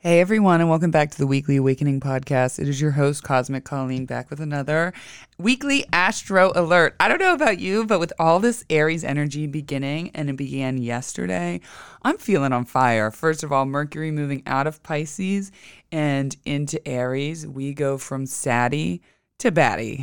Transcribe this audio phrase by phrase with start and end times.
[0.00, 2.58] Hey everyone, and welcome back to the Weekly Awakening Podcast.
[2.58, 4.92] It is your host, Cosmic Colleen, back with another
[5.38, 6.94] weekly Astro Alert.
[7.00, 10.76] I don't know about you, but with all this Aries energy beginning, and it began
[10.76, 11.62] yesterday,
[12.02, 13.10] I'm feeling on fire.
[13.10, 15.50] First of all, Mercury moving out of Pisces
[15.90, 17.46] and into Aries.
[17.46, 19.00] We go from saddie
[19.38, 20.02] to baddie.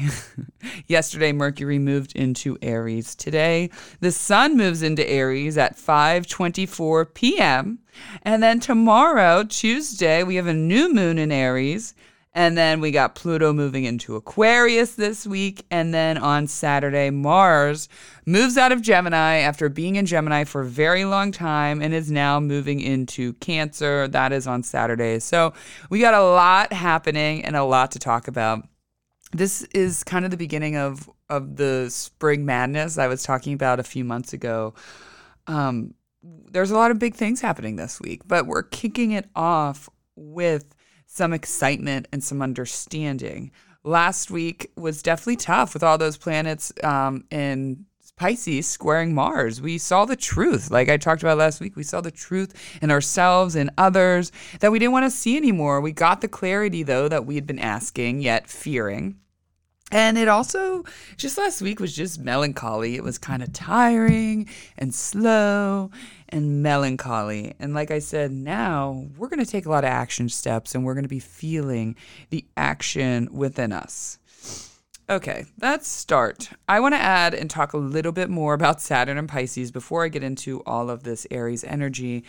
[0.88, 3.16] Yesterday, Mercury moved into Aries.
[3.16, 7.80] Today, the Sun moves into Aries at 5:24 p.m.
[8.21, 11.94] And then tomorrow, Tuesday, we have a new moon in Aries.
[12.35, 15.66] And then we got Pluto moving into Aquarius this week.
[15.70, 17.88] And then on Saturday, Mars
[18.25, 22.09] moves out of Gemini after being in Gemini for a very long time and is
[22.09, 24.08] now moving into Cancer.
[24.08, 25.20] That is on Saturday.
[25.20, 25.53] So
[25.91, 28.67] we got a lot happening and a lot to talk about
[29.34, 33.80] this is kind of the beginning of of the spring madness I was talking about
[33.80, 34.73] a few months ago.
[35.48, 39.90] Um, there's a lot of big things happening this week, but we're kicking it off
[40.16, 40.76] with
[41.06, 43.52] some excitement and some understanding.
[43.84, 49.62] Last week was definitely tough with all those planets um, in Pisces squaring Mars.
[49.62, 51.75] We saw the truth, like I talked about last week.
[51.75, 55.81] We saw the truth in ourselves and others that we didn't want to see anymore.
[55.81, 59.18] We got the clarity, though, that we had been asking yet fearing.
[59.92, 60.84] And it also,
[61.17, 62.95] just last week was just melancholy.
[62.95, 65.92] It was kind of tiring and slow
[66.30, 67.53] and melancholy.
[67.59, 70.84] And like I said, now we're going to take a lot of action steps and
[70.84, 71.95] we're going to be feeling
[72.31, 74.17] the action within us.
[75.09, 76.50] Okay, let's start.
[76.68, 80.06] I want to add and talk a little bit more about Saturn and Pisces before
[80.06, 82.23] I get into all of this Aries energy.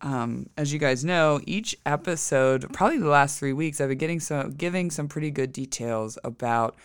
[0.00, 4.20] Um, as you guys know, each episode, probably the last three weeks, I've been getting
[4.20, 6.76] some, giving some pretty good details about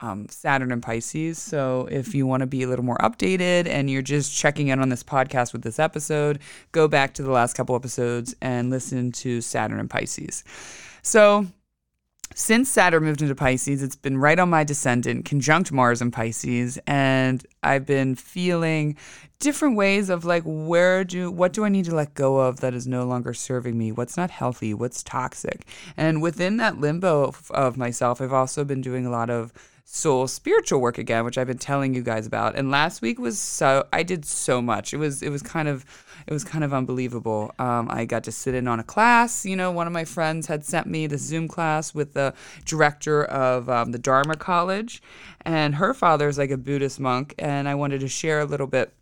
[0.00, 1.38] um, Saturn and Pisces.
[1.38, 4.80] So if you want to be a little more updated and you're just checking in
[4.80, 6.38] on this podcast with this episode,
[6.72, 10.44] go back to the last couple episodes and listen to Saturn and Pisces.
[11.02, 11.46] So
[12.34, 16.78] since Saturn moved into Pisces, it's been right on my descendant, conjunct Mars and Pisces,
[16.86, 18.96] and I've been feeling
[19.40, 22.74] different ways of like where do what do I need to let go of that
[22.74, 23.92] is no longer serving me?
[23.92, 24.74] What's not healthy?
[24.74, 25.66] What's toxic?
[25.96, 29.52] And within that limbo of, of myself, I've also been doing a lot of
[29.90, 32.54] soul spiritual work again, which I've been telling you guys about.
[32.56, 34.92] And last week was so I did so much.
[34.92, 35.86] It was it was kind of
[36.26, 37.52] it was kind of unbelievable.
[37.58, 39.46] Um, I got to sit in on a class.
[39.46, 42.34] You know, one of my friends had sent me the Zoom class with the
[42.66, 45.02] director of um, the Dharma College,
[45.40, 48.66] and her father is like a Buddhist monk, and I wanted to share a little
[48.66, 48.92] bit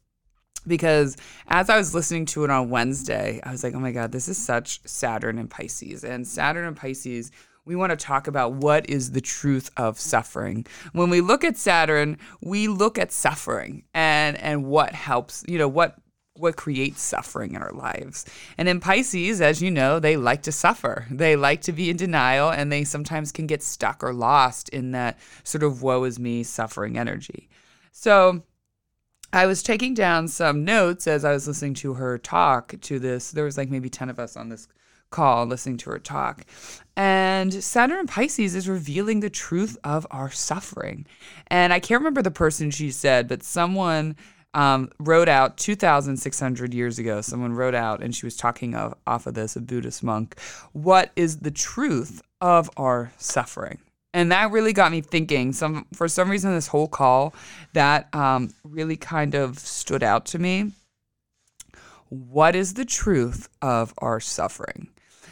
[0.68, 1.16] because
[1.48, 4.28] as I was listening to it on Wednesday, I was like, oh my God, this
[4.28, 6.04] is such Saturn and Pisces.
[6.04, 7.32] And Saturn and Pisces
[7.66, 10.64] we want to talk about what is the truth of suffering.
[10.92, 15.68] When we look at Saturn, we look at suffering and and what helps, you know,
[15.68, 15.98] what
[16.34, 18.24] what creates suffering in our lives.
[18.56, 21.06] And in Pisces, as you know, they like to suffer.
[21.10, 24.92] They like to be in denial and they sometimes can get stuck or lost in
[24.92, 27.48] that sort of woe is me suffering energy.
[27.90, 28.42] So
[29.32, 33.30] I was taking down some notes as I was listening to her talk to this.
[33.30, 34.68] There was like maybe 10 of us on this
[35.16, 36.44] call listening to her talk.
[36.94, 41.06] And Saturn in Pisces is revealing the truth of our suffering.
[41.48, 44.16] And I can't remember the person she said, but someone
[44.52, 47.20] um, wrote out 2,600 years ago.
[47.20, 50.38] Someone wrote out, and she was talking of, off of this, a Buddhist monk,
[50.72, 53.78] what is the truth of our suffering?
[54.14, 55.52] And that really got me thinking.
[55.52, 57.34] Some for some reason, this whole call
[57.74, 60.72] that um, really kind of stood out to me.
[62.08, 64.88] What is the truth of our suffering?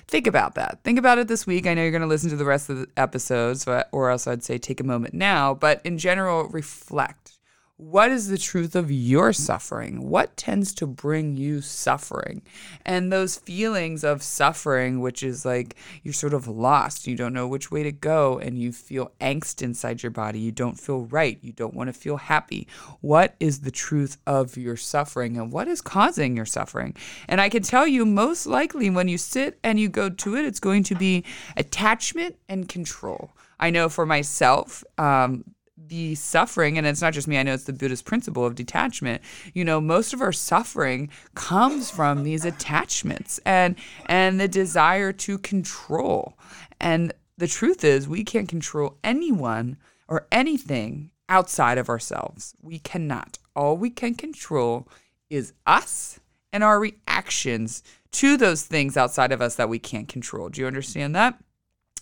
[0.09, 0.81] Think about that.
[0.85, 1.67] Think about it this week.
[1.67, 4.27] I know you're going to listen to the rest of the episodes, but, or else
[4.27, 5.55] I'd say take a moment now.
[5.55, 7.39] But in general, reflect.
[7.77, 10.09] What is the truth of your suffering?
[10.09, 12.43] What tends to bring you suffering?
[12.87, 15.75] And those feelings of suffering, which is like
[16.05, 19.61] you're sort of lost, you don't know which way to go, and you feel angst
[19.61, 22.69] inside your body, you don't feel right, you don't want to feel happy.
[23.01, 26.95] What is the truth of your suffering and what is causing your suffering?
[27.27, 30.45] And I can tell you, most likely, when you sit and you go to it,
[30.45, 31.25] it's going to be
[31.57, 33.33] attachment and control.
[33.59, 35.45] I know for myself, um,
[35.89, 39.23] the suffering, and it's not just me, I know it's the Buddhist principle of detachment.
[39.53, 43.77] You know, most of our suffering comes from these attachments and
[44.07, 46.39] and the desire to control.
[46.81, 49.77] And the truth is we can't control anyone
[50.09, 52.55] or anything outside of ourselves.
[52.63, 53.39] We cannot.
[53.57, 54.89] All we can control
[55.31, 56.21] is us
[56.53, 57.83] and our reactions
[58.13, 60.49] to those things outside of us that we can't control.
[60.49, 61.39] Do you understand that?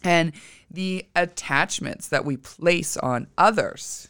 [0.04, 0.32] And
[0.70, 4.08] the attachments that we place on others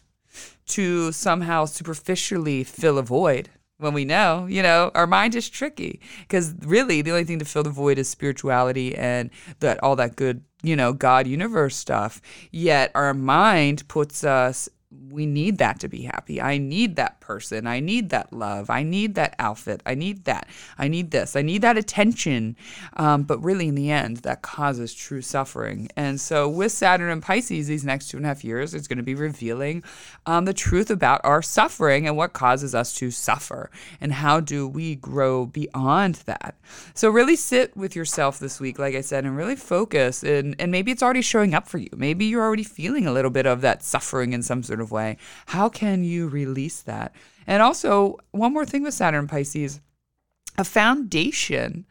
[0.66, 6.00] to somehow superficially fill a void when we know, you know, our mind is tricky
[6.20, 9.28] because really the only thing to fill the void is spirituality and
[9.58, 12.22] that all that good, you know, God universe stuff.
[12.52, 14.68] Yet our mind puts us
[15.10, 16.40] we need that to be happy.
[16.40, 17.66] I need that person.
[17.66, 18.68] I need that love.
[18.68, 19.80] I need that outfit.
[19.86, 20.46] I need that.
[20.76, 21.34] I need this.
[21.34, 22.56] I need that attention.
[22.98, 25.88] Um, but really, in the end, that causes true suffering.
[25.96, 28.98] And so, with Saturn and Pisces, these next two and a half years, it's going
[28.98, 29.82] to be revealing
[30.26, 34.68] um, the truth about our suffering and what causes us to suffer and how do
[34.68, 36.54] we grow beyond that.
[36.92, 40.22] So, really sit with yourself this week, like I said, and really focus.
[40.22, 41.88] And, and maybe it's already showing up for you.
[41.96, 45.16] Maybe you're already feeling a little bit of that suffering in some sort of way.
[45.46, 47.14] How can you release that?
[47.46, 49.80] And also, one more thing with Saturn Pisces
[50.58, 51.86] a foundation.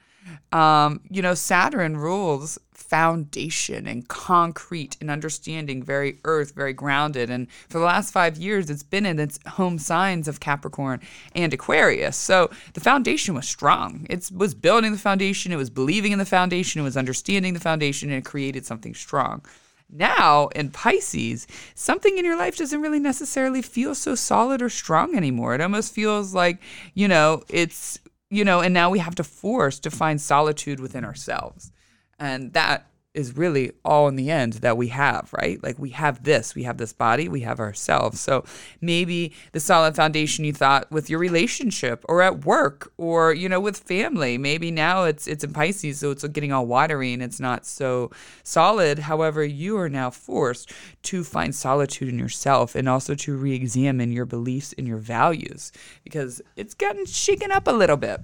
[0.52, 7.30] Um, you know, Saturn rules foundation and concrete and understanding, very earth, very grounded.
[7.30, 11.00] And for the last five years, it's been in its home signs of Capricorn
[11.34, 12.18] and Aquarius.
[12.18, 14.06] So the foundation was strong.
[14.10, 17.62] It was building the foundation, it was believing in the foundation, it was understanding the
[17.62, 19.46] foundation, and it created something strong.
[19.92, 25.16] Now, in Pisces, something in your life doesn't really necessarily feel so solid or strong
[25.16, 25.54] anymore.
[25.54, 26.62] It almost feels like,
[26.94, 28.00] you know, it's,
[28.30, 31.72] you know, and now we have to force to find solitude within ourselves.
[32.18, 35.62] And that is really all in the end that we have, right?
[35.62, 38.22] Like we have this, we have this body, we have ourselves.
[38.22, 38.46] So
[38.80, 43.60] maybe the solid foundation you thought with your relationship or at work or you know
[43.60, 47.40] with family, maybe now it's it's in Pisces, so it's getting all watery and it's
[47.40, 48.12] not so
[48.44, 49.00] solid.
[49.00, 50.72] However, you are now forced
[51.04, 55.72] to find solitude in yourself and also to re-examine your beliefs and your values
[56.04, 58.22] because it's gotten shaken up a little bit.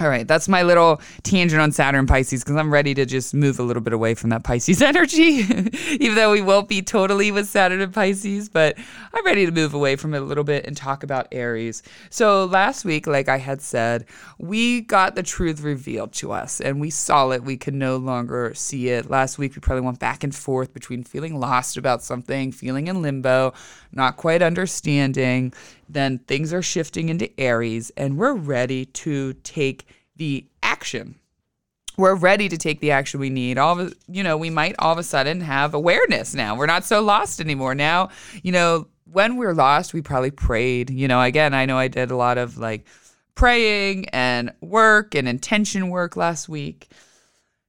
[0.00, 3.60] All right, that's my little tangent on Saturn Pisces because I'm ready to just move
[3.60, 5.46] a little bit away from that Pisces energy,
[6.00, 8.76] even though we won't be totally with Saturn and Pisces, but
[9.12, 11.84] I'm ready to move away from it a little bit and talk about Aries.
[12.10, 14.04] So last week, like I had said,
[14.36, 17.44] we got the truth revealed to us and we saw it.
[17.44, 19.08] We could no longer see it.
[19.08, 23.00] Last week, we probably went back and forth between feeling lost about something, feeling in
[23.00, 23.54] limbo,
[23.92, 25.52] not quite understanding.
[25.88, 31.16] Then things are shifting into Aries, and we're ready to take the action.
[31.96, 33.56] We're ready to take the action we need.
[33.58, 36.56] All of, you know, we might all of a sudden have awareness now.
[36.56, 37.74] We're not so lost anymore.
[37.74, 38.08] Now,
[38.42, 40.90] you know, when we're lost, we probably prayed.
[40.90, 42.86] You know, again, I know I did a lot of like
[43.34, 46.88] praying and work and intention work last week.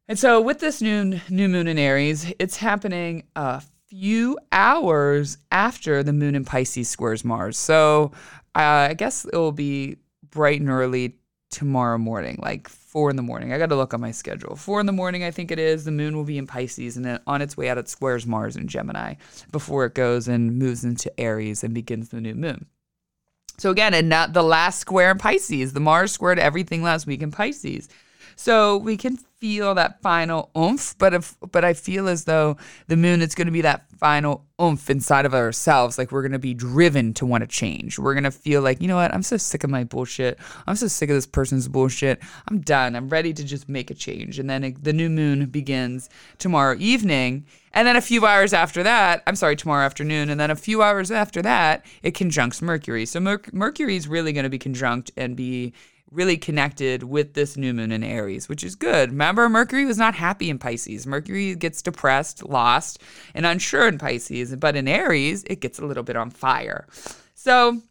[0.08, 3.62] And so with this new new moon in Aries, it's happening uh,
[3.98, 7.58] few hours after the moon in Pisces squares Mars.
[7.58, 8.12] So
[8.54, 9.98] uh, I guess it will be
[10.32, 11.16] bright and early
[11.50, 13.54] tomorrow morning, like four in the morning.
[13.54, 14.58] I got to look on my schedule.
[14.58, 15.86] Four in the morning, I think it is.
[15.86, 18.58] The moon will be in Pisces and then on its way out, it squares Mars
[18.58, 19.14] in Gemini
[19.54, 22.66] before it goes and moves into Aries and begins the new moon.
[23.58, 25.72] So again, and not the last square in Pisces.
[25.72, 27.88] The Mars squared everything last week in Pisces.
[28.36, 32.98] So we can feel that final oomph, but if but I feel as though the
[32.98, 35.98] moon it's going to be that final oomph inside of ourselves.
[35.98, 38.00] Like we're going to be driven to want to change.
[38.00, 39.14] We're going to feel like, you know what?
[39.14, 40.40] I'm so sick of my bullshit.
[40.68, 42.22] I'm so sick of this person's bullshit.
[42.50, 42.96] I'm done.
[42.96, 44.40] I'm ready to just make a change.
[44.40, 47.46] And then it, the new moon begins tomorrow evening.
[47.74, 50.30] And then a few hours after that, I'm sorry, tomorrow afternoon.
[50.30, 53.06] And then a few hours after that, it conjuncts Mercury.
[53.06, 55.74] So Mer- Mercury is really going to be conjunct and be
[56.16, 59.12] really connected with this new moon in Aries, which is good.
[59.12, 61.06] Remember, Mercury was not happy in Pisces.
[61.06, 63.01] Mercury gets depressed, lost,
[63.34, 66.88] and unsure in Pisces, but in Aries, it gets a little bit on fire.
[67.34, 67.82] So,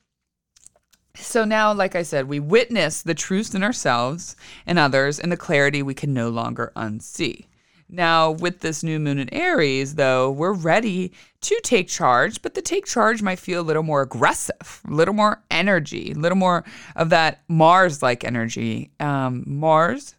[1.14, 4.34] so now, like I said, we witness the truths in ourselves
[4.66, 7.46] and others and the clarity we can no longer unsee.
[7.88, 11.12] Now, with this new moon in Aries, though, we're ready
[11.42, 15.14] to take charge, but the take charge might feel a little more aggressive, a little
[15.14, 16.64] more energy, a little more
[16.96, 18.90] of that Mars like energy.
[19.00, 20.14] Um, Mars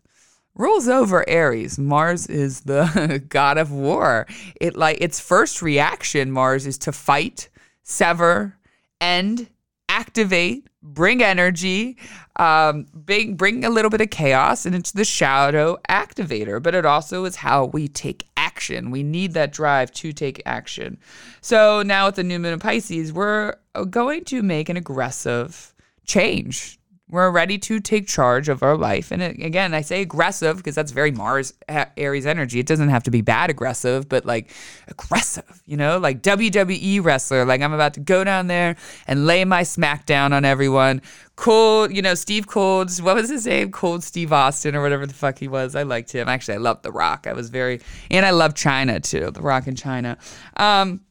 [0.55, 1.77] rules over Aries.
[1.77, 4.27] Mars is the god of war.
[4.59, 7.49] It like its first reaction, Mars, is to fight,
[7.83, 8.57] sever,
[9.01, 9.49] end,
[9.89, 11.97] activate, bring energy,
[12.37, 16.61] um, bring, bring a little bit of chaos, and it's the shadow activator.
[16.61, 18.91] But it also is how we take action.
[18.91, 20.97] We need that drive to take action.
[21.41, 23.55] So now with the new moon in Pisces, we're
[23.89, 25.73] going to make an aggressive
[26.05, 29.11] change we're ready to take charge of our life.
[29.11, 32.59] And again, I say aggressive because that's very Mars Aries energy.
[32.59, 34.51] It doesn't have to be bad aggressive, but like
[34.87, 37.45] aggressive, you know, like WWE wrestler.
[37.45, 41.03] Like I'm about to go down there and lay my smack down on everyone.
[41.35, 43.71] Cold, you know, Steve Cold's, what was his name?
[43.71, 45.75] Cold Steve Austin or whatever the fuck he was.
[45.75, 46.27] I liked him.
[46.27, 47.27] Actually, I loved The Rock.
[47.27, 50.17] I was very, and I love Chyna too, The Rock in Chyna.
[50.59, 51.01] Um,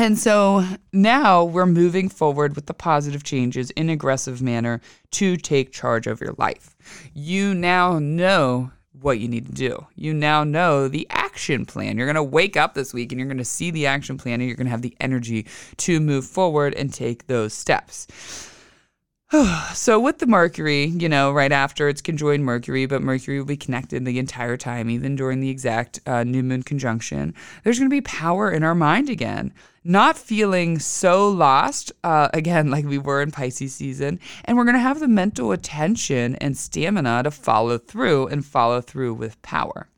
[0.00, 4.80] And so now we're moving forward with the positive changes in aggressive manner
[5.12, 6.76] to take charge of your life.
[7.14, 9.86] You now know what you need to do.
[9.96, 11.96] You now know the action plan.
[11.96, 14.40] You're going to wake up this week and you're going to see the action plan
[14.40, 15.46] and you're going to have the energy
[15.78, 18.06] to move forward and take those steps.
[19.74, 23.58] so with the Mercury, you know, right after it's conjoined Mercury, but Mercury will be
[23.58, 27.34] connected the entire time, even during the exact uh, new moon conjunction.
[27.62, 29.52] There's going to be power in our mind again,
[29.84, 34.76] not feeling so lost uh, again like we were in Pisces season, and we're going
[34.76, 39.88] to have the mental attention and stamina to follow through and follow through with power.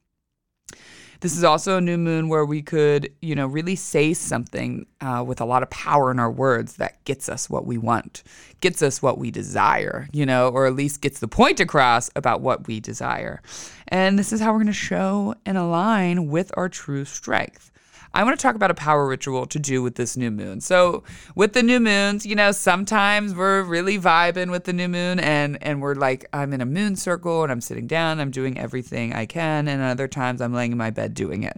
[1.20, 5.22] This is also a new moon where we could, you know, really say something uh,
[5.26, 8.22] with a lot of power in our words that gets us what we want,
[8.60, 12.40] gets us what we desire, you know, or at least gets the point across about
[12.40, 13.42] what we desire.
[13.88, 17.69] And this is how we're going to show and align with our true strength.
[18.12, 20.60] I want to talk about a power ritual to do with this new moon.
[20.60, 21.04] So,
[21.36, 25.62] with the new moons, you know, sometimes we're really vibing with the new moon and
[25.62, 29.12] and we're like I'm in a moon circle and I'm sitting down, I'm doing everything
[29.12, 31.56] I can, and other times I'm laying in my bed doing it.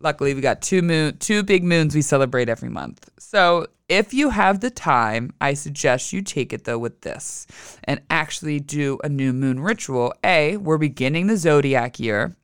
[0.00, 3.08] Luckily, we got two moon two big moons we celebrate every month.
[3.18, 7.46] So, if you have the time, I suggest you take it though with this
[7.84, 10.12] and actually do a new moon ritual.
[10.24, 12.34] A, we're beginning the zodiac year.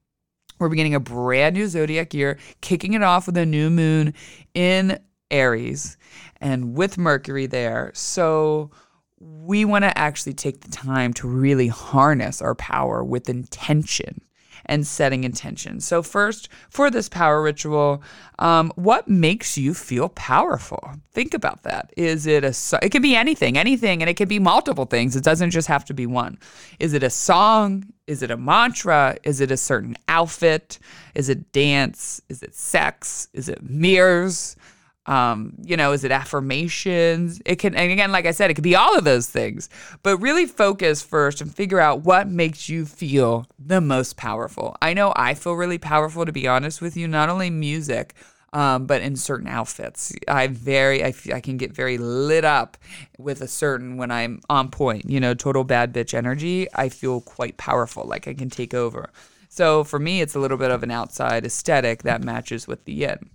[0.62, 4.14] We're beginning a brand new zodiac year, kicking it off with a new moon
[4.54, 4.96] in
[5.28, 5.96] Aries
[6.40, 7.90] and with Mercury there.
[7.94, 8.70] So
[9.18, 14.20] we want to actually take the time to really harness our power with intention
[14.66, 15.80] and setting intention.
[15.80, 18.02] So, first, for this power ritual,
[18.38, 20.90] um, what makes you feel powerful?
[21.12, 21.92] Think about that.
[21.96, 22.54] Is it a?
[22.82, 25.16] It can be anything, anything, and it can be multiple things.
[25.16, 26.38] It doesn't just have to be one.
[26.78, 27.86] Is it a song?
[28.06, 29.16] Is it a mantra?
[29.22, 30.78] Is it a certain outfit?
[31.14, 32.20] Is it dance?
[32.28, 33.28] Is it sex?
[33.32, 34.56] Is it mirrors?
[35.06, 37.40] Um, you know, is it affirmations?
[37.44, 39.68] It can, and again, like I said, it could be all of those things,
[40.02, 44.76] but really focus first and figure out what makes you feel the most powerful.
[44.80, 48.14] I know I feel really powerful, to be honest with you, not only music,
[48.52, 50.12] um, but in certain outfits.
[50.28, 52.76] I very, I, I can get very lit up
[53.18, 57.22] with a certain, when I'm on point, you know, total bad bitch energy, I feel
[57.22, 59.10] quite powerful, like I can take over.
[59.48, 62.92] So for me, it's a little bit of an outside aesthetic that matches with the
[62.92, 63.30] yin.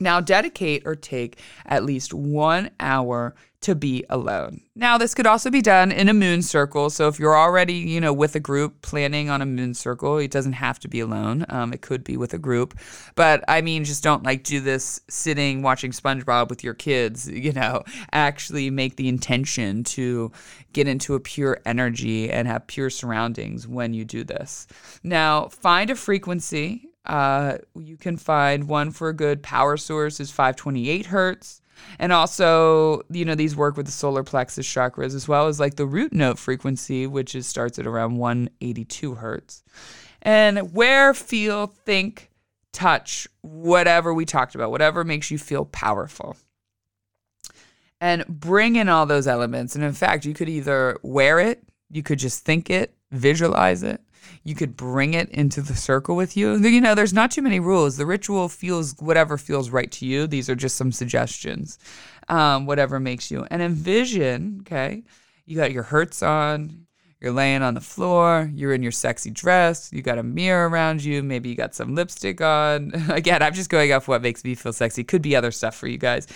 [0.00, 3.34] Now, dedicate or take at least one hour
[3.64, 4.60] to be alone.
[4.76, 6.90] Now, this could also be done in a moon circle.
[6.90, 10.30] So, if you're already, you know, with a group planning on a moon circle, it
[10.30, 11.46] doesn't have to be alone.
[11.48, 12.78] Um, it could be with a group.
[13.14, 17.52] But I mean, just don't like do this sitting watching SpongeBob with your kids, you
[17.52, 20.30] know, actually make the intention to
[20.74, 24.66] get into a pure energy and have pure surroundings when you do this.
[25.02, 30.30] Now, find a frequency uh, you can find one for a good power source is
[30.30, 31.60] 528 hertz.
[31.98, 35.76] And also, you know, these work with the solar plexus chakras as well as like
[35.76, 39.62] the root note frequency, which is starts at around 182 hertz.
[40.22, 42.30] And where, feel, think,
[42.72, 46.36] touch, whatever we talked about, whatever makes you feel powerful.
[48.00, 49.74] And bring in all those elements.
[49.74, 54.00] And in fact, you could either wear it, you could just think it, visualize it,
[54.42, 56.56] you could bring it into the circle with you.
[56.56, 57.96] You know, there's not too many rules.
[57.96, 60.26] The ritual feels whatever feels right to you.
[60.26, 61.78] These are just some suggestions,
[62.28, 63.46] um, whatever makes you.
[63.50, 65.02] And envision, okay,
[65.46, 66.86] you got your hertz on,
[67.24, 71.02] you're laying on the floor, you're in your sexy dress, you got a mirror around
[71.02, 72.92] you, maybe you got some lipstick on.
[73.08, 75.04] Again, I'm just going off what makes me feel sexy.
[75.04, 76.26] Could be other stuff for you guys.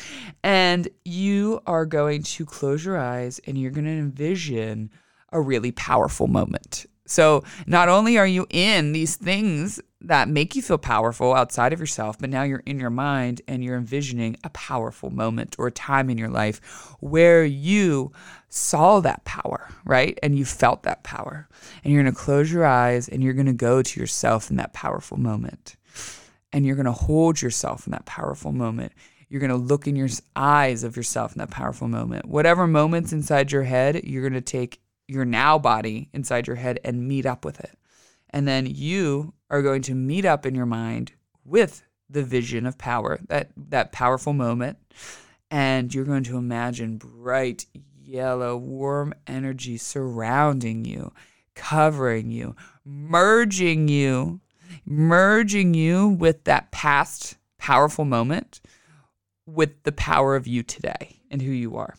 [0.42, 4.90] And you are going to close your eyes and you're going to envision
[5.30, 6.86] a really powerful moment.
[7.08, 11.80] So not only are you in these things that make you feel powerful outside of
[11.80, 15.72] yourself, but now you're in your mind and you're envisioning a powerful moment or a
[15.72, 16.60] time in your life
[17.00, 18.12] where you
[18.48, 20.18] saw that power, right?
[20.22, 21.48] And you felt that power.
[21.82, 24.56] And you're going to close your eyes and you're going to go to yourself in
[24.56, 25.76] that powerful moment.
[26.52, 28.92] And you're going to hold yourself in that powerful moment.
[29.28, 32.26] You're going to look in your eyes of yourself in that powerful moment.
[32.26, 36.78] Whatever moments inside your head, you're going to take your now body inside your head
[36.84, 37.76] and meet up with it.
[38.30, 41.12] And then you are going to meet up in your mind
[41.44, 44.78] with the vision of power, that that powerful moment,
[45.50, 47.66] and you're going to imagine bright
[48.02, 51.12] yellow warm energy surrounding you,
[51.54, 54.40] covering you, merging you,
[54.84, 58.60] merging you with that past powerful moment
[59.46, 61.94] with the power of you today and who you are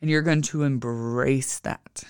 [0.00, 2.04] and you're going to embrace that.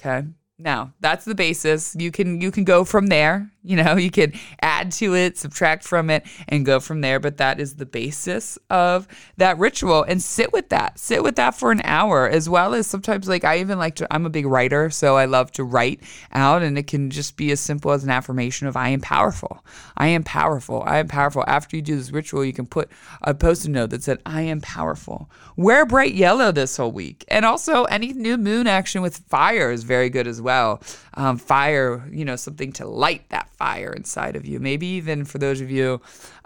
[0.00, 0.26] Okay?
[0.58, 1.94] Now, that's the basis.
[1.98, 3.50] You can you can go from there.
[3.66, 7.20] You know, you could add to it, subtract from it, and go from there.
[7.20, 10.04] But that is the basis of that ritual.
[10.04, 10.98] And sit with that.
[10.98, 14.06] Sit with that for an hour, as well as sometimes, like, I even like to,
[14.12, 16.00] I'm a big writer, so I love to write
[16.32, 16.62] out.
[16.62, 19.64] And it can just be as simple as an affirmation of, I am powerful.
[19.96, 20.82] I am powerful.
[20.86, 21.44] I am powerful.
[21.46, 22.88] After you do this ritual, you can put
[23.22, 25.30] a post it note that said, I am powerful.
[25.56, 27.24] Wear bright yellow this whole week.
[27.28, 30.82] And also, any new moon action with fire is very good as well.
[31.14, 34.60] Um, fire, you know, something to light that fire inside of you.
[34.60, 36.00] Maybe even for those of you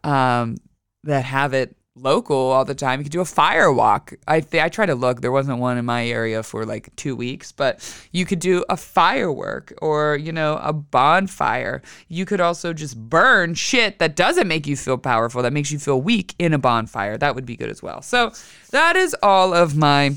[0.04, 0.56] um,
[1.04, 4.14] that have it local all the time, you could do a fire walk.
[4.26, 5.20] I th- I try to look.
[5.20, 7.80] There wasn't one in my area for like two weeks, but
[8.12, 11.82] you could do a firework or you know a bonfire.
[12.08, 15.78] You could also just burn shit that doesn't make you feel powerful, that makes you
[15.78, 17.18] feel weak in a bonfire.
[17.18, 18.02] That would be good as well.
[18.02, 18.32] So
[18.70, 20.14] that is all of my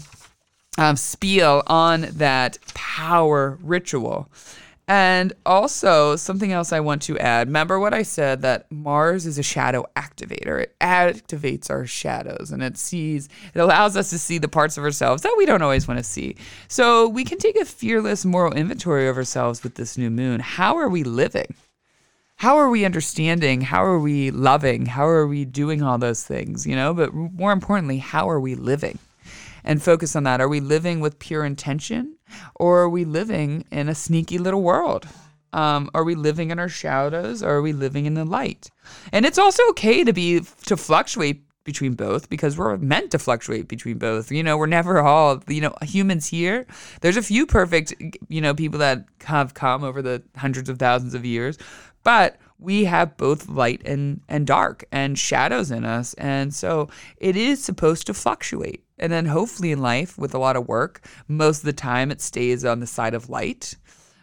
[0.77, 4.29] um, spiel on that power ritual.
[4.87, 7.47] And also, something else I want to add.
[7.47, 10.63] Remember what I said that Mars is a shadow activator.
[10.63, 14.83] It activates our shadows and it sees, it allows us to see the parts of
[14.83, 16.35] ourselves that we don't always want to see.
[16.67, 20.41] So we can take a fearless moral inventory of ourselves with this new moon.
[20.41, 21.53] How are we living?
[22.35, 23.61] How are we understanding?
[23.61, 24.87] How are we loving?
[24.87, 26.67] How are we doing all those things?
[26.67, 28.99] You know, but more importantly, how are we living?
[29.63, 30.41] and focus on that.
[30.41, 32.17] Are we living with pure intention
[32.55, 35.07] or are we living in a sneaky little world?
[35.53, 38.71] Um, are we living in our shadows or are we living in the light?
[39.11, 43.67] And it's also okay to be to fluctuate between both because we're meant to fluctuate
[43.67, 44.31] between both.
[44.31, 46.65] You know, we're never all, you know, humans here.
[47.01, 47.93] There's a few perfect,
[48.27, 51.57] you know, people that have come over the hundreds of thousands of years,
[52.03, 56.13] but we have both light and and dark and shadows in us.
[56.15, 58.82] And so it is supposed to fluctuate.
[58.99, 62.21] And then hopefully in life, with a lot of work, most of the time it
[62.21, 63.75] stays on the side of light.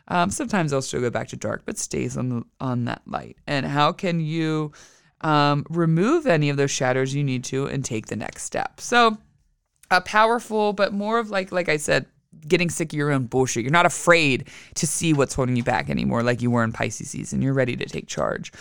[0.08, 3.36] Um, sometimes I'll still go back to dark, but stays on the, on that light.
[3.46, 4.72] And how can you
[5.20, 8.80] um, remove any of those shadows you need to and take the next step?
[8.80, 9.18] So,
[9.90, 12.06] a powerful, but more of like like I said,
[12.46, 13.62] getting sick of your own bullshit.
[13.62, 17.10] You're not afraid to see what's holding you back anymore, like you were in Pisces
[17.10, 17.42] season.
[17.42, 18.52] You're ready to take charge.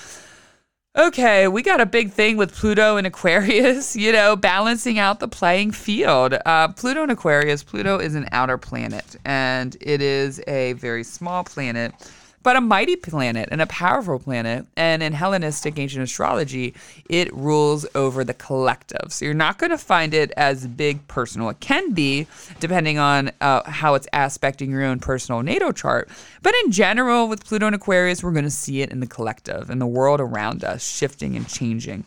[0.97, 5.27] Okay, we got a big thing with Pluto and Aquarius, you know, balancing out the
[5.27, 6.33] playing field.
[6.47, 11.43] Uh, Pluto and Aquarius, Pluto is an outer planet, and it is a very small
[11.43, 11.93] planet
[12.43, 14.65] but a mighty planet and a powerful planet.
[14.75, 16.73] And in Hellenistic ancient astrology,
[17.09, 19.11] it rules over the collective.
[19.11, 21.49] So you're not going to find it as big personal.
[21.49, 22.27] It can be,
[22.59, 26.09] depending on uh, how it's aspecting your own personal natal chart.
[26.41, 29.69] But in general, with Pluto and Aquarius, we're going to see it in the collective,
[29.69, 32.03] and the world around us, shifting and changing.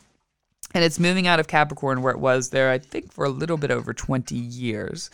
[0.75, 3.59] And it's moving out of Capricorn, where it was there, I think, for a little
[3.59, 5.11] bit over 20 years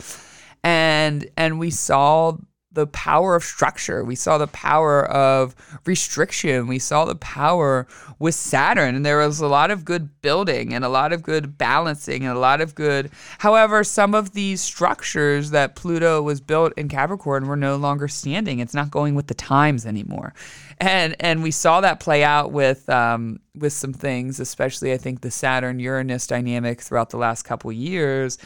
[0.65, 2.37] and and we saw
[2.79, 4.05] the power of structure.
[4.05, 6.69] We saw the power of restriction.
[6.69, 7.89] We saw the power
[8.21, 8.95] with Saturn.
[8.95, 12.37] And there was a lot of good building and a lot of good balancing and
[12.37, 13.11] a lot of good.
[13.39, 18.61] However, some of these structures that Pluto was built in Capricorn were no longer standing.
[18.61, 20.33] It's not going with the times anymore.
[20.81, 25.23] And and we saw that play out with um, with some things, especially I think
[25.23, 28.39] the Saturn Uranus dynamic throughout the last couple years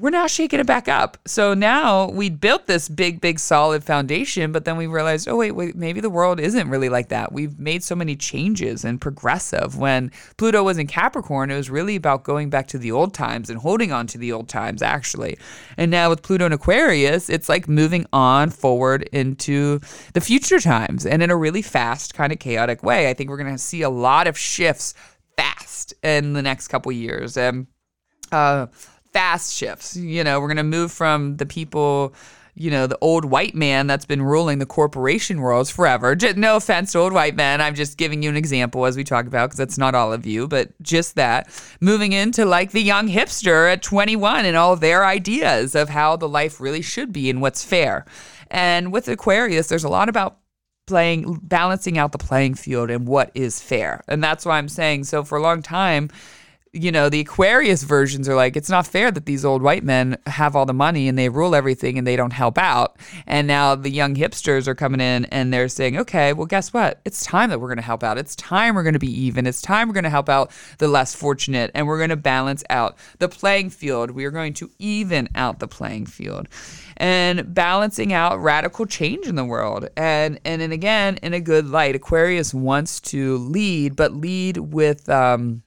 [0.00, 1.18] we're now shaking it back up.
[1.26, 5.52] So now we built this big, big, solid foundation, but then we realized, oh, wait,
[5.52, 7.32] wait, maybe the world isn't really like that.
[7.32, 9.76] We've made so many changes and progressive.
[9.76, 13.50] When Pluto was in Capricorn, it was really about going back to the old times
[13.50, 15.36] and holding on to the old times, actually.
[15.76, 19.80] And now with Pluto in Aquarius, it's like moving on forward into
[20.14, 23.10] the future times and in a really fast, kind of chaotic way.
[23.10, 24.94] I think we're going to see a lot of shifts
[25.36, 27.36] fast in the next couple years.
[27.36, 27.66] And,
[28.32, 28.68] uh,
[29.12, 29.96] fast shifts.
[29.96, 32.14] You know, we're going to move from the people,
[32.54, 36.14] you know, the old white man that's been ruling the corporation worlds forever.
[36.14, 37.60] Just, no offense to old white men.
[37.60, 40.26] I'm just giving you an example as we talk about because that's not all of
[40.26, 41.48] you, but just that.
[41.80, 46.28] Moving into like the young hipster at 21 and all their ideas of how the
[46.28, 48.04] life really should be and what's fair.
[48.50, 50.38] And with Aquarius, there's a lot about
[50.86, 54.02] playing balancing out the playing field and what is fair.
[54.08, 56.10] And that's why I'm saying so for a long time
[56.72, 60.16] you know, the Aquarius versions are like, it's not fair that these old white men
[60.26, 62.96] have all the money and they rule everything and they don't help out.
[63.26, 67.00] And now the young hipsters are coming in and they're saying, okay, well, guess what?
[67.04, 68.18] It's time that we're going to help out.
[68.18, 69.48] It's time we're going to be even.
[69.48, 72.62] It's time we're going to help out the less fortunate and we're going to balance
[72.70, 74.12] out the playing field.
[74.12, 76.46] We are going to even out the playing field
[76.98, 79.88] and balancing out radical change in the world.
[79.96, 85.08] And, and, and again, in a good light, Aquarius wants to lead, but lead with,
[85.08, 85.64] um,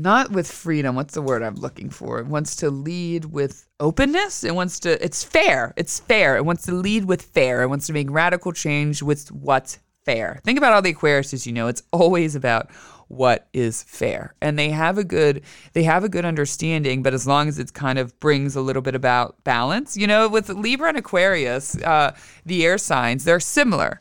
[0.00, 0.96] not with freedom.
[0.96, 2.20] What's the word I'm looking for?
[2.20, 4.44] It wants to lead with openness.
[4.44, 5.74] It wants to, it's fair.
[5.76, 6.36] It's fair.
[6.36, 7.62] It wants to lead with fair.
[7.62, 10.40] It wants to make radical change with what's fair.
[10.42, 11.68] Think about all the Aquariuses you know.
[11.68, 12.70] It's always about
[13.08, 17.26] what is fair and they have a good they have a good understanding but as
[17.26, 20.88] long as it kind of brings a little bit about balance you know with libra
[20.88, 22.14] and aquarius uh,
[22.46, 24.00] the air signs they're similar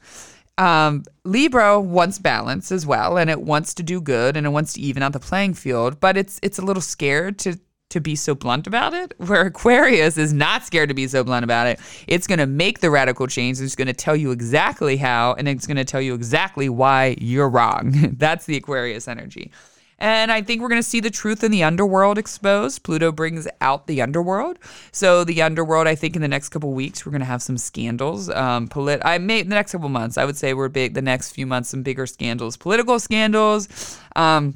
[0.59, 4.73] um, libra wants balance as well and it wants to do good and it wants
[4.73, 7.57] to even out the playing field but it's it's a little scared to
[7.89, 11.43] to be so blunt about it, where Aquarius is not scared to be so blunt
[11.43, 11.79] about it.
[12.07, 13.59] It's going to make the radical change.
[13.59, 17.17] It's going to tell you exactly how, and it's going to tell you exactly why
[17.19, 18.13] you're wrong.
[18.17, 19.51] That's the Aquarius energy.
[19.99, 22.83] And I think we're going to see the truth in the underworld exposed.
[22.83, 24.57] Pluto brings out the underworld.
[24.91, 27.57] So the underworld, I think, in the next couple weeks, we're going to have some
[27.57, 28.29] scandals.
[28.29, 30.93] Um, polit- I may the next couple months, I would say we're big.
[30.93, 34.55] The next few months, some bigger scandals, political scandals, um,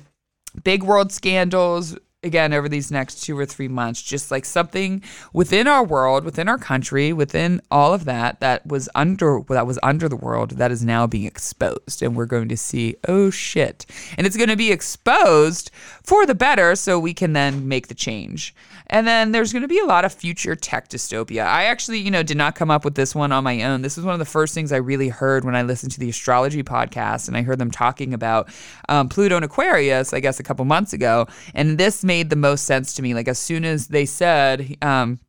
[0.63, 5.01] big world scandals, again over these next two or three months just like something
[5.33, 9.79] within our world within our country within all of that that was under that was
[9.83, 12.01] under the world that is now being exposed.
[12.01, 13.85] And we're going to see oh shit.
[14.17, 15.71] And it's going to be exposed
[16.03, 18.55] for the better so we can then make the change.
[18.87, 21.45] And then there's going to be a lot of future tech dystopia.
[21.45, 23.81] I actually you know did not come up with this one on my own.
[23.81, 26.09] This was one of the first things i really heard when i listened to the
[26.09, 28.49] astrology podcast and i heard them talking about
[28.89, 31.27] um, pluto and aquarius i guess a couple months ago.
[31.53, 33.15] And this made the most sense to me.
[33.15, 35.19] Like as soon as they said um,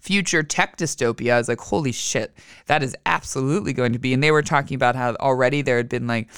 [0.00, 2.34] future tech dystopia, I was like, holy shit,
[2.66, 4.12] that is absolutely going to be.
[4.12, 6.28] And they were talking about how already there had been like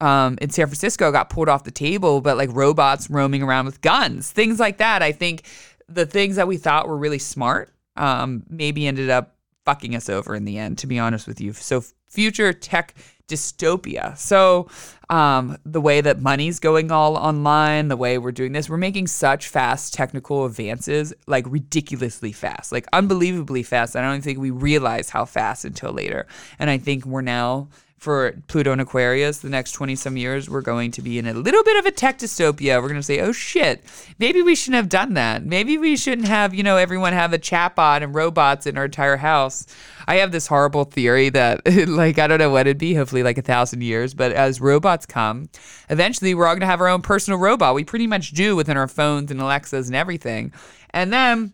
[0.00, 3.80] um, in San Francisco got pulled off the table, but like robots roaming around with
[3.80, 5.02] guns, things like that.
[5.02, 5.44] I think
[5.88, 10.34] the things that we thought were really smart um, maybe ended up fucking us over
[10.34, 11.52] in the end, to be honest with you.
[11.52, 12.94] So future tech
[13.30, 14.18] dystopia.
[14.18, 14.68] So,
[15.08, 19.08] um, the way that money's going all online, the way we're doing this, we're making
[19.08, 23.96] such fast technical advances, like ridiculously fast, like unbelievably fast.
[23.96, 26.26] I don't think we realize how fast until later.
[26.58, 27.68] And I think we're now
[28.00, 31.34] for Pluto and Aquarius, the next 20 some years, we're going to be in a
[31.34, 32.80] little bit of a tech dystopia.
[32.80, 33.84] We're going to say, oh shit,
[34.18, 35.44] maybe we shouldn't have done that.
[35.44, 39.18] Maybe we shouldn't have, you know, everyone have a chatbot and robots in our entire
[39.18, 39.66] house.
[40.08, 43.36] I have this horrible theory that, like, I don't know what it'd be, hopefully like
[43.36, 45.50] a thousand years, but as robots come,
[45.90, 47.74] eventually we're all going to have our own personal robot.
[47.74, 50.54] We pretty much do within our phones and Alexas and everything.
[50.94, 51.52] And then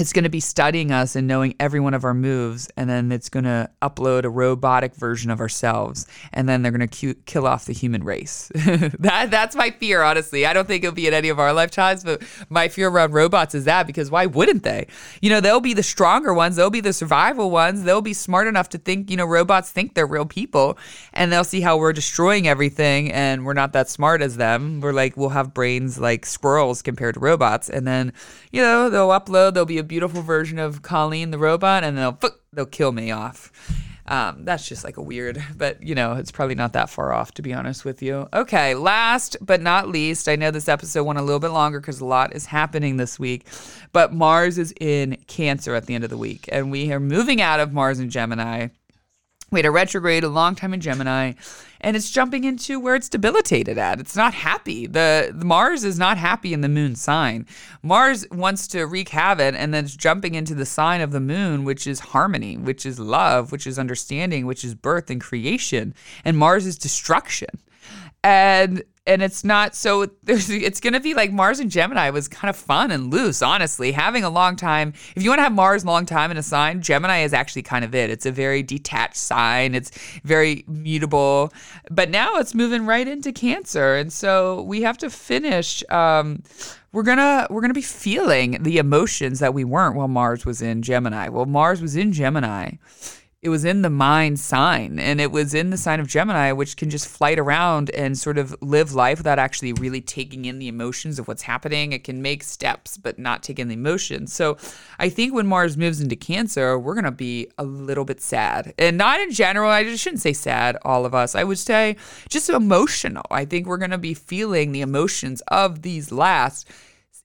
[0.00, 3.12] it's going to be studying us and knowing every one of our moves and then
[3.12, 7.46] it's going to upload a robotic version of ourselves and then they're going to kill
[7.46, 8.50] off the human race.
[9.00, 10.46] That that's my fear honestly.
[10.46, 13.54] I don't think it'll be in any of our lifetimes but my fear around robots
[13.54, 14.86] is that because why wouldn't they?
[15.20, 18.46] You know they'll be the stronger ones they'll be the survival ones they'll be smart
[18.46, 20.78] enough to think you know robots think they're real people
[21.12, 24.80] and they'll see how we're destroying everything and we're not that smart as them.
[24.80, 28.12] We're like we'll have brains like squirrels compared to robots and then
[28.50, 32.16] you know they'll upload they'll be a beautiful version of Colleen the robot, and they'll
[32.52, 33.50] they'll kill me off.
[34.06, 37.32] Um, that's just like a weird, but you know, it's probably not that far off
[37.32, 38.28] to be honest with you.
[38.32, 42.00] Okay, last but not least, I know this episode went a little bit longer because
[42.00, 43.46] a lot is happening this week,
[43.92, 47.40] but Mars is in Cancer at the end of the week, and we are moving
[47.40, 48.68] out of Mars and Gemini.
[49.50, 51.32] We had a retrograde a long time in Gemini,
[51.80, 53.98] and it's jumping into where it's debilitated at.
[53.98, 54.86] It's not happy.
[54.86, 57.46] The, the, Mars is not happy in the moon sign.
[57.82, 61.64] Mars wants to wreak havoc and then it's jumping into the sign of the moon,
[61.64, 65.94] which is harmony, which is love, which is understanding, which is birth and creation.
[66.24, 67.48] And Mars is destruction.
[68.22, 72.50] And and it's not so it's going to be like Mars and Gemini was kind
[72.50, 73.92] of fun and loose honestly.
[73.92, 76.82] Having a long time if you want to have Mars long time in a sign
[76.82, 78.10] Gemini is actually kind of it.
[78.10, 79.74] It's a very detached sign.
[79.74, 79.90] It's
[80.22, 81.52] very mutable.
[81.90, 83.96] But now it's moving right into Cancer.
[83.96, 86.42] And so we have to finish um,
[86.92, 90.82] we're gonna we're gonna be feeling the emotions that we weren't while Mars was in
[90.82, 91.28] Gemini.
[91.28, 92.72] Well Mars was in Gemini
[93.42, 96.76] it was in the mind sign and it was in the sign of Gemini, which
[96.76, 100.68] can just flight around and sort of live life without actually really taking in the
[100.68, 101.92] emotions of what's happening.
[101.92, 104.34] It can make steps, but not take in the emotions.
[104.34, 104.58] So
[104.98, 108.74] I think when Mars moves into Cancer, we're going to be a little bit sad.
[108.76, 111.34] And not in general, I just shouldn't say sad, all of us.
[111.34, 111.96] I would say
[112.28, 113.24] just emotional.
[113.30, 116.68] I think we're going to be feeling the emotions of these last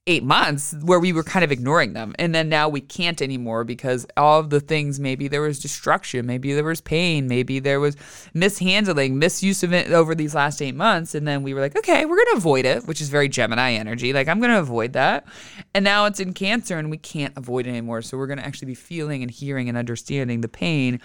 [0.08, 2.14] eight months where we were kind of ignoring them.
[2.20, 6.28] And then now we can't anymore because all of the things maybe there was destruction,
[6.28, 7.98] maybe there was pain, maybe there was
[8.32, 11.16] mishandling, misuse of it over these last eight months.
[11.16, 13.74] And then we were like, okay, we're going to avoid it, which is very Gemini
[13.74, 14.14] energy.
[14.14, 15.26] Like, I'm going to avoid that.
[15.74, 18.04] And now it's in Cancer and we can't avoid it anymore.
[18.04, 21.00] So we're going to actually be feeling and hearing and understanding the pain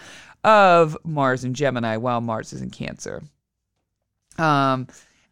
[0.45, 3.23] of Mars and Gemini while Mars is in Cancer.
[4.37, 4.89] Um,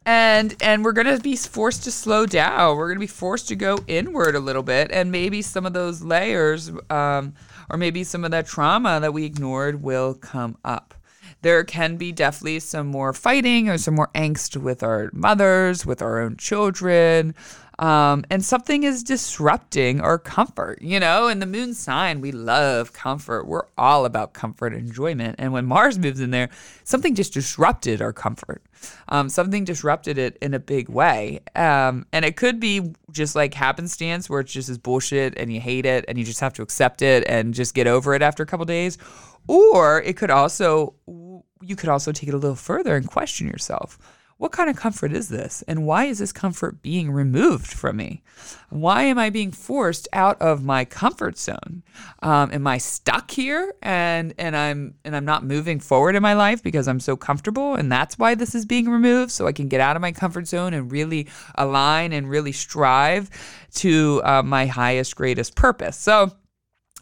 [0.08, 2.78] and and we're gonna be forced to slow down.
[2.78, 6.02] We're gonna be forced to go inward a little bit, and maybe some of those
[6.02, 7.34] layers, um,
[7.68, 10.94] or maybe some of that trauma that we ignored, will come up.
[11.42, 16.02] there can be definitely some more fighting or some more angst with our mothers, with
[16.02, 17.34] our own children.
[17.78, 21.28] Um, and something is disrupting our comfort, you know.
[21.28, 23.46] In the moon sign, we love comfort.
[23.46, 25.36] We're all about comfort and enjoyment.
[25.38, 26.48] And when Mars moves in there,
[26.82, 28.62] something just disrupted our comfort.
[29.08, 31.40] Um, something disrupted it in a big way.
[31.54, 35.60] Um, and it could be just like happenstance where it's just is bullshit and you
[35.60, 38.42] hate it and you just have to accept it and just get over it after
[38.42, 38.98] a couple days.
[39.46, 43.98] Or it could also, you could also take it a little further and question yourself
[44.38, 45.62] what kind of comfort is this?
[45.66, 48.22] And why is this comfort being removed from me?
[48.70, 51.82] Why am I being forced out of my comfort zone?
[52.22, 56.34] Um, am I stuck here and and I'm and I'm not moving forward in my
[56.34, 59.66] life because I'm so comfortable and that's why this is being removed so I can
[59.66, 63.30] get out of my comfort zone and really align and really strive
[63.74, 65.96] to uh, my highest greatest purpose.
[65.96, 66.30] So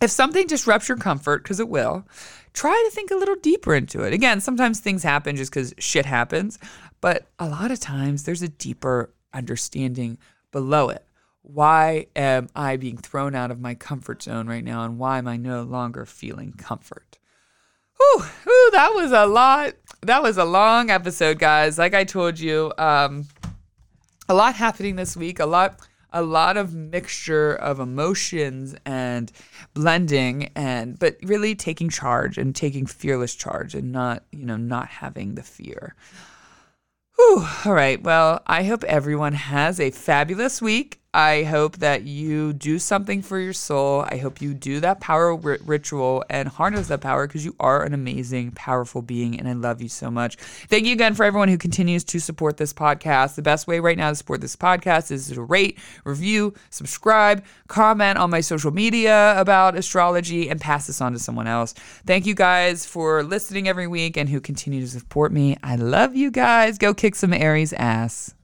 [0.01, 2.07] if something disrupts your comfort because it will,
[2.57, 4.12] try to think a little deeper into it.
[4.12, 6.59] Again, sometimes things happen just because shit happens.
[7.00, 10.18] But a lot of times there's a deeper understanding
[10.50, 11.04] below it.
[11.42, 14.85] Why am I being thrown out of my comfort zone right now?
[14.85, 17.18] And why am I no longer feeling comfort?
[17.98, 19.74] Whew, whew that was a lot.
[20.02, 21.78] That was a long episode, guys.
[21.78, 23.26] Like I told you, um,
[24.28, 25.38] a lot happening this week.
[25.38, 25.80] A lot
[26.12, 29.30] a lot of mixture of emotions and
[29.74, 34.88] blending and but really taking charge and taking fearless charge and not you know not
[34.88, 35.94] having the fear
[37.16, 37.46] Whew.
[37.64, 38.02] All right.
[38.02, 41.00] Well, I hope everyone has a fabulous week.
[41.16, 44.05] I hope that you do something for your soul.
[44.07, 47.85] I hope you do that power r- ritual and harness that power because you are
[47.85, 50.37] an amazing, powerful being, and I love you so much.
[50.37, 53.35] Thank you again for everyone who continues to support this podcast.
[53.35, 58.18] The best way right now to support this podcast is to rate, review, subscribe, comment
[58.18, 61.72] on my social media about astrology, and pass this on to someone else.
[62.05, 65.57] Thank you guys for listening every week and who continue to support me.
[65.62, 66.76] I love you guys.
[66.76, 68.35] Go kick some Aries ass.